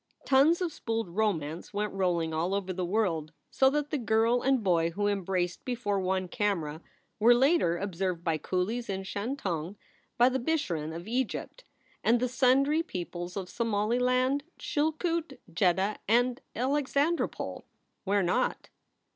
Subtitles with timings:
[0.25, 4.63] Tons of spooled romance went rolling all over the world, so that the girl and
[4.63, 6.81] boy who embraced before one camera
[7.19, 9.75] were later observed by coolies in Shantung,
[10.17, 11.63] by the Bisharin of Egypt,
[12.03, 17.61] and the sundry peoples of Somaliland, Chilkoot, Jedda, and Alexandropol
[18.03, 18.69] where not?